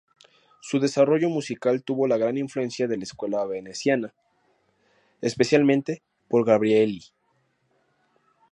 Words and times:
Su 0.61 0.79
desarrollo 0.79 1.29
musical 1.29 1.83
tuvo 1.83 2.07
la 2.07 2.17
gran 2.17 2.35
influencia 2.35 2.87
de 2.87 2.97
la 2.97 3.03
escuela 3.03 3.45
veneciana, 3.45 4.15
especialmente 5.21 6.01
por 6.27 6.43
Gabrielli. 6.43 7.03